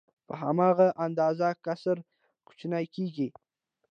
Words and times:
په 0.27 0.33
هماغه 0.43 0.87
اندازه 1.05 1.47
کسر 1.65 1.97
کوچنی 2.47 2.85
کېږي 2.95 3.27